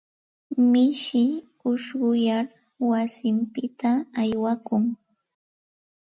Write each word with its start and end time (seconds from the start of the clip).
Mishi 0.71 1.23
ushquyar 1.71 2.45
wasinpita 2.89 3.91
aywakun. 4.21 4.83